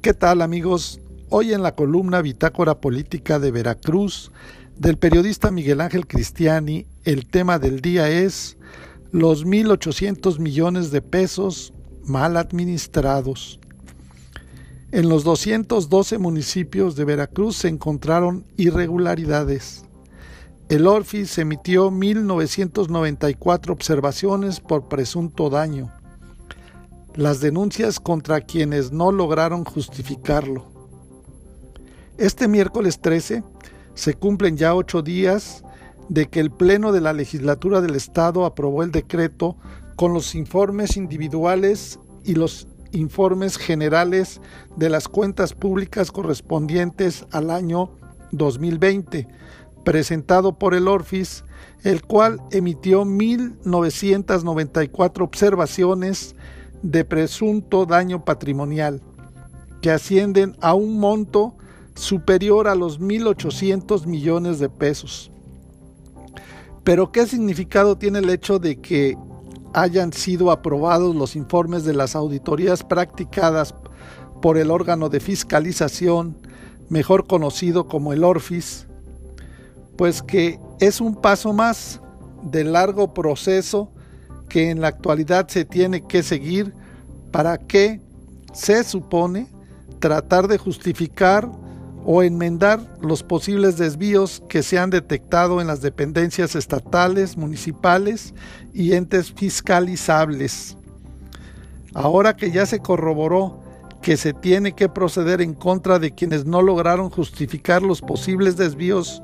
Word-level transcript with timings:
¿Qué 0.00 0.14
tal 0.14 0.42
amigos? 0.42 1.00
Hoy 1.28 1.52
en 1.52 1.64
la 1.64 1.74
columna 1.74 2.22
Bitácora 2.22 2.80
Política 2.80 3.40
de 3.40 3.50
Veracruz 3.50 4.30
del 4.76 4.96
periodista 4.96 5.50
Miguel 5.50 5.80
Ángel 5.80 6.06
Cristiani, 6.06 6.86
el 7.02 7.26
tema 7.26 7.58
del 7.58 7.80
día 7.80 8.08
es 8.08 8.56
los 9.10 9.44
1.800 9.44 10.38
millones 10.38 10.92
de 10.92 11.02
pesos 11.02 11.72
mal 12.04 12.36
administrados. 12.36 13.58
En 14.92 15.08
los 15.08 15.24
212 15.24 16.18
municipios 16.18 16.94
de 16.94 17.04
Veracruz 17.04 17.56
se 17.56 17.68
encontraron 17.68 18.44
irregularidades. 18.56 19.84
El 20.68 20.86
Orfis 20.86 21.36
emitió 21.38 21.90
1.994 21.90 23.70
observaciones 23.70 24.60
por 24.60 24.86
presunto 24.88 25.50
daño 25.50 25.92
las 27.18 27.40
denuncias 27.40 27.98
contra 27.98 28.42
quienes 28.42 28.92
no 28.92 29.10
lograron 29.10 29.64
justificarlo. 29.64 30.66
Este 32.16 32.46
miércoles 32.46 33.00
13 33.00 33.42
se 33.94 34.14
cumplen 34.14 34.56
ya 34.56 34.76
ocho 34.76 35.02
días 35.02 35.64
de 36.08 36.26
que 36.26 36.38
el 36.38 36.52
Pleno 36.52 36.92
de 36.92 37.00
la 37.00 37.12
Legislatura 37.12 37.80
del 37.80 37.96
Estado 37.96 38.44
aprobó 38.44 38.84
el 38.84 38.92
decreto 38.92 39.56
con 39.96 40.14
los 40.14 40.36
informes 40.36 40.96
individuales 40.96 41.98
y 42.24 42.36
los 42.36 42.68
informes 42.92 43.56
generales 43.56 44.40
de 44.76 44.88
las 44.88 45.08
cuentas 45.08 45.54
públicas 45.54 46.12
correspondientes 46.12 47.26
al 47.32 47.50
año 47.50 47.90
2020, 48.30 49.26
presentado 49.84 50.56
por 50.56 50.72
el 50.72 50.86
Orfis, 50.86 51.42
el 51.82 52.02
cual 52.02 52.40
emitió 52.52 53.04
1.994 53.04 55.22
observaciones 55.22 56.36
de 56.82 57.04
presunto 57.04 57.86
daño 57.86 58.24
patrimonial, 58.24 59.00
que 59.80 59.90
ascienden 59.90 60.56
a 60.60 60.74
un 60.74 60.98
monto 60.98 61.54
superior 61.94 62.68
a 62.68 62.74
los 62.74 63.00
1.800 63.00 64.06
millones 64.06 64.58
de 64.58 64.68
pesos. 64.68 65.30
Pero 66.84 67.12
¿qué 67.12 67.26
significado 67.26 67.98
tiene 67.98 68.20
el 68.20 68.30
hecho 68.30 68.58
de 68.58 68.80
que 68.80 69.16
hayan 69.74 70.12
sido 70.12 70.50
aprobados 70.50 71.14
los 71.14 71.36
informes 71.36 71.84
de 71.84 71.94
las 71.94 72.16
auditorías 72.16 72.82
practicadas 72.82 73.74
por 74.40 74.56
el 74.56 74.70
órgano 74.70 75.08
de 75.08 75.20
fiscalización, 75.20 76.36
mejor 76.88 77.26
conocido 77.26 77.88
como 77.88 78.12
el 78.12 78.24
ORFIS? 78.24 78.86
Pues 79.96 80.22
que 80.22 80.58
es 80.80 81.00
un 81.00 81.16
paso 81.16 81.52
más 81.52 82.00
del 82.42 82.72
largo 82.72 83.12
proceso 83.12 83.90
que 84.48 84.70
en 84.70 84.80
la 84.80 84.88
actualidad 84.88 85.48
se 85.48 85.64
tiene 85.64 86.06
que 86.06 86.22
seguir 86.22 86.72
para 87.30 87.58
que 87.58 88.00
se 88.52 88.82
supone 88.84 89.46
tratar 89.98 90.48
de 90.48 90.58
justificar 90.58 91.48
o 92.04 92.22
enmendar 92.22 92.80
los 93.02 93.22
posibles 93.22 93.76
desvíos 93.76 94.42
que 94.48 94.62
se 94.62 94.78
han 94.78 94.90
detectado 94.90 95.60
en 95.60 95.66
las 95.66 95.82
dependencias 95.82 96.54
estatales, 96.54 97.36
municipales 97.36 98.32
y 98.72 98.94
entes 98.94 99.32
fiscalizables. 99.32 100.76
Ahora 101.94 102.34
que 102.36 102.50
ya 102.50 102.64
se 102.64 102.78
corroboró 102.78 103.60
que 104.00 104.16
se 104.16 104.32
tiene 104.32 104.72
que 104.72 104.88
proceder 104.88 105.42
en 105.42 105.54
contra 105.54 105.98
de 105.98 106.14
quienes 106.14 106.46
no 106.46 106.62
lograron 106.62 107.10
justificar 107.10 107.82
los 107.82 108.00
posibles 108.00 108.56
desvíos, 108.56 109.22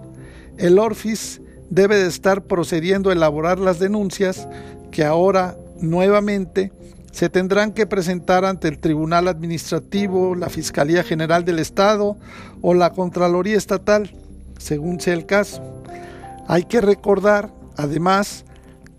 el 0.59 0.79
ORFIS 0.79 1.41
debe 1.71 1.97
de 1.97 2.09
estar 2.09 2.45
procediendo 2.45 3.11
a 3.11 3.13
elaborar 3.15 3.59
las 3.59 3.79
denuncias 3.79 4.47
que 4.95 5.05
ahora 5.05 5.57
nuevamente 5.81 6.71
se 7.11 7.29
tendrán 7.29 7.73
que 7.73 7.85
presentar 7.85 8.45
ante 8.45 8.69
el 8.69 8.79
Tribunal 8.79 9.27
Administrativo, 9.27 10.37
la 10.37 10.49
Fiscalía 10.49 11.03
General 11.03 11.45
del 11.45 11.59
Estado 11.59 12.17
o 12.63 12.75
la 12.75 12.91
Contraloría 12.91 13.57
Estatal, 13.57 14.15
según 14.57 15.01
sea 15.01 15.15
el 15.15 15.27
caso. 15.27 15.83
Hay 16.47 16.63
que 16.63 16.81
recordar, 16.81 17.51
además, 17.77 18.45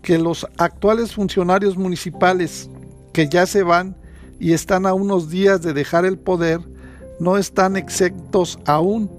que 0.02 0.18
los 0.18 0.46
actuales 0.58 1.14
funcionarios 1.14 1.78
municipales 1.78 2.68
que 3.14 3.26
ya 3.26 3.46
se 3.46 3.62
van 3.62 3.96
y 4.38 4.52
están 4.52 4.84
a 4.84 4.92
unos 4.92 5.30
días 5.30 5.62
de 5.62 5.72
dejar 5.72 6.04
el 6.04 6.18
poder, 6.18 6.60
no 7.18 7.38
están 7.38 7.74
exentos 7.74 8.58
aún, 8.66 9.10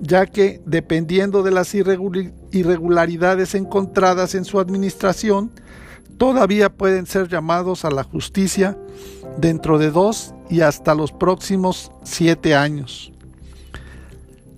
ya 0.00 0.24
que 0.24 0.62
dependiendo 0.64 1.42
de 1.42 1.50
las 1.50 1.74
irregularidades 1.74 3.54
encontradas 3.54 4.34
en 4.34 4.46
su 4.46 4.58
administración, 4.60 5.50
todavía 6.22 6.72
pueden 6.72 7.06
ser 7.06 7.26
llamados 7.26 7.84
a 7.84 7.90
la 7.90 8.04
justicia 8.04 8.78
dentro 9.38 9.76
de 9.76 9.90
dos 9.90 10.32
y 10.48 10.60
hasta 10.60 10.94
los 10.94 11.10
próximos 11.10 11.90
siete 12.04 12.54
años. 12.54 13.12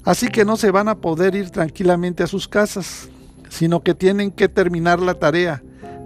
Así 0.05 0.29
que 0.29 0.45
no 0.45 0.59
se 0.59 0.71
van 0.71 0.89
a 0.91 0.97
poder 0.97 1.35
ir 1.35 1.49
tranquilamente 1.49 2.23
a 2.23 2.27
sus 2.27 2.49
casas, 2.49 3.09
sino 3.49 3.83
que 3.83 3.95
tienen 3.95 4.31
que 4.31 4.47
terminar 4.47 5.01
la 5.01 5.15
tarea 5.15 5.63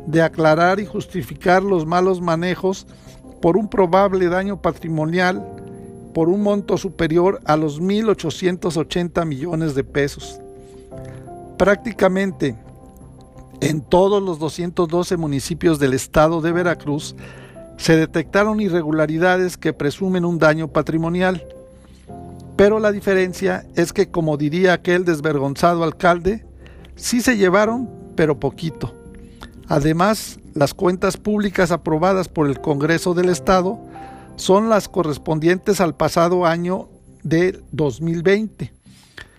de 0.07 0.23
aclarar 0.23 0.79
y 0.79 0.87
justificar 0.87 1.61
los 1.65 1.85
malos 1.85 2.21
manejos 2.21 2.87
por 3.43 3.57
un 3.57 3.69
probable 3.69 4.29
daño 4.29 4.63
patrimonial 4.63 5.45
por 6.15 6.29
un 6.29 6.41
monto 6.41 6.79
superior 6.79 7.41
a 7.45 7.57
los 7.57 7.83
1.880 7.83 9.27
millones 9.27 9.75
de 9.75 9.83
pesos. 9.83 10.41
Prácticamente 11.57 12.55
en 13.61 13.81
todos 13.81 14.23
los 14.23 14.39
212 14.39 15.17
municipios 15.17 15.79
del 15.79 15.95
estado 15.95 16.41
de 16.41 16.53
Veracruz 16.53 17.17
se 17.77 17.97
detectaron 17.97 18.61
irregularidades 18.61 19.57
que 19.57 19.73
presumen 19.73 20.25
un 20.25 20.39
daño 20.39 20.69
patrimonial. 20.69 21.45
Pero 22.57 22.81
la 22.81 22.91
diferencia 22.91 23.67
es 23.77 23.93
que, 23.93 24.11
como 24.11 24.37
diría 24.37 24.73
aquel 24.73 25.05
desvergonzado 25.05 25.85
alcalde, 25.85 26.45
sí 26.97 27.21
se 27.21 27.37
llevaron, 27.37 27.89
pero 28.17 28.41
poquito. 28.41 28.95
Además, 29.69 30.41
las 30.55 30.75
cuentas 30.75 31.17
públicas 31.17 31.71
aprobadas 31.71 32.29
por 32.29 32.49
el 32.49 32.61
Congreso 32.61 33.15
del 33.15 33.29
Estado 33.29 33.79
son 34.35 34.69
las 34.69 34.89
correspondientes 34.89 35.81
al 35.81 35.95
pasado 35.95 36.47
año 36.47 36.89
de 37.23 37.63
2020 37.71 38.78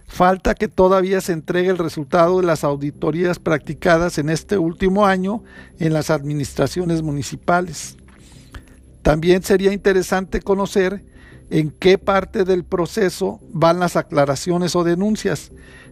Falta 0.10 0.56
que 0.56 0.68
todavía 0.68 1.22
se 1.22 1.34
entregue 1.34 1.70
el 1.70 1.78
resultado 1.78 2.40
de 2.40 2.46
las 2.46 2.64
auditorías 2.64 3.38
practicadas 3.38 4.18
en 4.18 4.30
este 4.30 4.58
último 4.58 5.06
año 5.06 5.44
en 5.78 5.94
las 5.94 6.10
administraciones 6.10 7.04
municipales. 7.04 7.96
También 9.04 9.44
sería 9.44 9.72
interesante 9.72 10.42
conocer 10.42 11.04
en 11.52 11.70
qué 11.70 12.00
parte 12.00 12.44
del 12.44 12.64
proceso 12.64 13.40
van 13.54 13.80
las 13.80 13.96
aclaraciones 13.96 14.76
o 14.76 14.84
denuncias, 14.84 15.52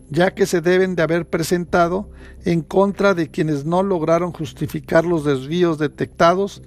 ya 0.10 0.34
que 0.34 0.48
se 0.48 0.62
deben 0.62 0.96
de 0.96 1.04
haber 1.04 1.28
presentado 1.28 2.10
en 2.44 2.62
contra 2.62 3.14
de 3.14 3.30
quienes 3.30 3.66
no 3.66 3.84
lograron 3.84 4.34
justificar 4.34 5.06
los 5.06 5.26
desvíos 5.26 5.78
detectados 5.78 6.64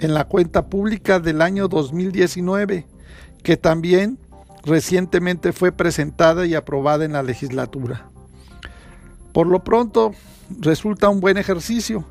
en 0.00 0.14
la 0.14 0.24
cuenta 0.24 0.66
pública 0.66 1.20
del 1.20 1.42
año 1.42 1.68
2019, 1.68 2.86
que 3.42 3.56
también 3.58 4.18
recientemente 4.64 5.52
fue 5.52 5.72
presentada 5.72 6.46
y 6.46 6.54
aprobada 6.54 7.04
en 7.04 7.12
la 7.12 7.22
legislatura. 7.22 8.08
Por 9.32 9.46
lo 9.46 9.62
pronto, 9.64 10.12
resulta 10.60 11.08
un 11.08 11.20
buen 11.20 11.36
ejercicio 11.36 12.04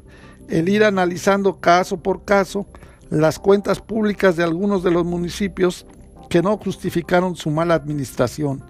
el 0.49 0.69
ir 0.69 0.83
analizando 0.83 1.59
caso 1.59 1.97
por 1.97 2.25
caso 2.25 2.67
las 3.09 3.39
cuentas 3.39 3.79
públicas 3.79 4.35
de 4.35 4.43
algunos 4.43 4.83
de 4.83 4.91
los 4.91 5.05
municipios 5.05 5.85
que 6.29 6.41
no 6.41 6.57
justificaron 6.57 7.35
su 7.35 7.49
mala 7.49 7.75
administración. 7.75 8.63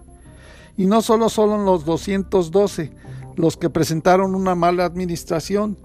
Y 0.78 0.86
no 0.86 1.02
solo 1.02 1.30
son 1.30 1.66
los 1.66 1.86
212 1.86 2.92
los 3.36 3.58
que 3.58 3.70
presentaron 3.70 4.36
una 4.36 4.54
mala 4.54 4.86
administración, 4.86 5.78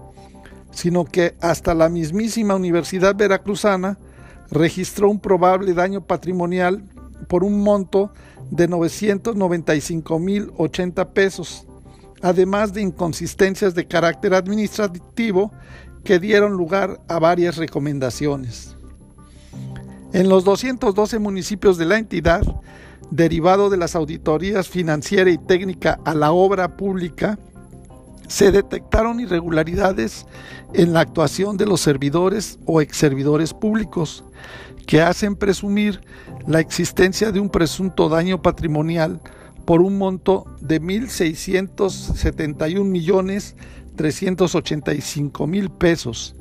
sino 0.71 1.05
que 1.05 1.35
hasta 1.41 1.73
la 1.73 1.89
mismísima 1.89 2.55
Universidad 2.55 3.15
Veracruzana 3.15 3.97
registró 4.51 5.09
un 5.09 5.19
probable 5.19 5.73
daño 5.73 6.01
patrimonial 6.01 6.83
por 7.29 7.45
un 7.45 7.61
monto 7.61 8.11
de 8.51 8.67
995 8.67 10.19
mil 10.19 10.51
80 10.57 11.13
pesos, 11.13 11.65
además 12.21 12.73
de 12.73 12.81
inconsistencias 12.81 13.75
de 13.75 13.87
carácter 13.87 14.33
administrativo 14.33 15.53
que 16.03 16.19
dieron 16.19 16.53
lugar 16.53 16.99
a 17.07 17.19
varias 17.19 17.55
recomendaciones. 17.55 18.75
En 20.11 20.27
los 20.27 20.43
212 20.43 21.19
municipios 21.19 21.77
de 21.77 21.85
la 21.85 21.99
entidad, 21.99 22.41
derivado 23.11 23.69
de 23.69 23.77
las 23.77 23.95
auditorías 23.95 24.67
financiera 24.67 25.29
y 25.29 25.37
técnica 25.37 25.99
a 26.03 26.15
la 26.15 26.31
obra 26.31 26.77
pública, 26.77 27.37
se 28.29 28.51
detectaron 28.51 29.19
irregularidades 29.19 30.25
en 30.73 30.93
la 30.93 31.01
actuación 31.01 31.57
de 31.57 31.65
los 31.65 31.81
servidores 31.81 32.59
o 32.65 32.79
exservidores 32.79 33.53
públicos 33.53 34.23
que 34.85 35.01
hacen 35.01 35.35
presumir 35.35 36.01
la 36.47 36.59
existencia 36.59 37.31
de 37.31 37.39
un 37.39 37.49
presunto 37.49 38.07
daño 38.07 38.41
patrimonial 38.41 39.19
por 39.65 39.81
un 39.81 39.97
monto 39.97 40.45
de 40.61 40.81
1.671 40.81 42.85
millones 42.85 43.55
385 43.95 45.47
mil 45.47 45.69
pesos. 45.69 46.35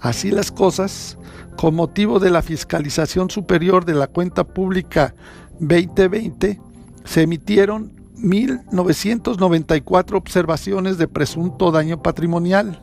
Así 0.00 0.30
las 0.30 0.52
cosas, 0.52 1.16
con 1.56 1.74
motivo 1.74 2.20
de 2.20 2.30
la 2.30 2.42
fiscalización 2.42 3.30
superior 3.30 3.84
de 3.84 3.94
la 3.94 4.08
cuenta 4.08 4.44
pública 4.44 5.14
2020, 5.60 6.60
se 7.04 7.22
emitieron 7.22 7.97
1.994 8.20 10.16
observaciones 10.16 10.98
de 10.98 11.08
presunto 11.08 11.70
daño 11.70 12.02
patrimonial, 12.02 12.82